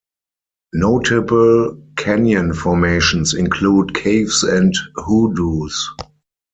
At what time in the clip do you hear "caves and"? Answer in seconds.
3.93-4.73